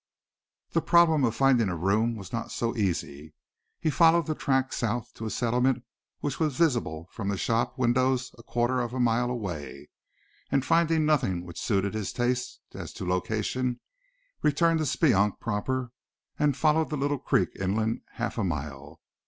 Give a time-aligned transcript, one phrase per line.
[0.71, 3.35] The problem of finding a room was not so easy.
[3.79, 5.83] He followed the track south to a settlement
[6.21, 9.89] which was visible from the shop windows a quarter of a mile away,
[10.51, 13.79] and finding nothing which suited his taste as to location,
[14.41, 15.91] returned to Speonk proper
[16.39, 19.01] and followed the little creek inland half a mile.